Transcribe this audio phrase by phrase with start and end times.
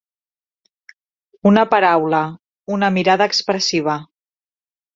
[1.49, 2.23] Una paraula,
[2.79, 4.01] una mirada, expressiva.